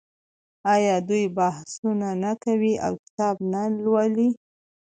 [0.73, 4.29] آیا دوی بحثونه نه کوي او کتاب نه لوالي؟